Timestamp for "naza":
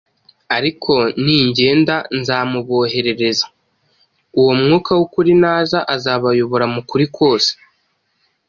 5.43-5.79